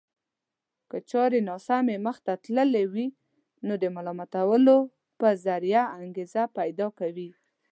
که 0.89 0.97
چارې 1.11 1.39
ناسمې 1.49 1.95
مخته 2.07 2.33
تللې 2.43 2.83
وي 2.93 3.07
نو 3.67 3.73
د 3.81 3.85
ملامتولو 3.95 4.77
په 5.19 5.27
ذريعه 5.45 5.83
انګېزه 6.01 6.43
پيدا 6.57 6.87
کوي. 6.99 7.29